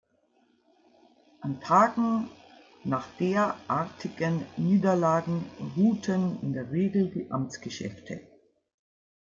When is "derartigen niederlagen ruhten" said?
3.19-6.39